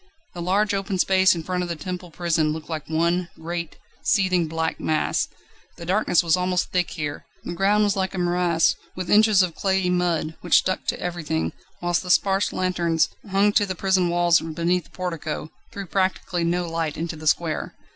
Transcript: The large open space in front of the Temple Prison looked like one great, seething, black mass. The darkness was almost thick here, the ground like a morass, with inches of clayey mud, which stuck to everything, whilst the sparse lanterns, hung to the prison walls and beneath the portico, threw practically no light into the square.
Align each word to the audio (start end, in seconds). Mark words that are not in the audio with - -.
The 0.33 0.41
large 0.41 0.73
open 0.73 0.97
space 0.97 1.35
in 1.35 1.43
front 1.43 1.61
of 1.61 1.69
the 1.69 1.75
Temple 1.75 2.09
Prison 2.09 2.53
looked 2.53 2.69
like 2.69 2.89
one 2.89 3.29
great, 3.35 3.77
seething, 4.01 4.47
black 4.47 4.79
mass. 4.79 5.27
The 5.77 5.85
darkness 5.85 6.23
was 6.23 6.35
almost 6.35 6.71
thick 6.71 6.89
here, 6.89 7.27
the 7.43 7.53
ground 7.53 7.95
like 7.95 8.15
a 8.15 8.17
morass, 8.17 8.73
with 8.95 9.11
inches 9.11 9.43
of 9.43 9.53
clayey 9.53 9.91
mud, 9.91 10.33
which 10.41 10.57
stuck 10.57 10.85
to 10.87 10.99
everything, 10.99 11.53
whilst 11.83 12.01
the 12.01 12.09
sparse 12.09 12.51
lanterns, 12.51 13.09
hung 13.29 13.51
to 13.53 13.65
the 13.67 13.75
prison 13.75 14.09
walls 14.09 14.41
and 14.41 14.55
beneath 14.55 14.85
the 14.85 14.89
portico, 14.89 15.51
threw 15.71 15.85
practically 15.85 16.43
no 16.43 16.67
light 16.67 16.97
into 16.97 17.15
the 17.15 17.27
square. 17.27 17.75